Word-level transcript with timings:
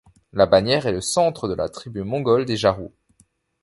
La 0.33 0.47
bannière 0.47 0.87
est 0.87 0.91
le 0.93 0.99
centre 0.99 1.47
de 1.47 1.53
la 1.53 1.69
tribu 1.69 2.01
mongole 2.01 2.45
des 2.45 2.57
Jarut. 2.57 2.89